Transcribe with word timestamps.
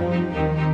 Bye. 0.00 0.69